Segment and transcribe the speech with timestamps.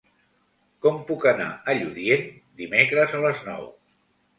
[0.85, 2.29] Com puc anar a Lludient
[2.65, 3.75] dimecres a les nou?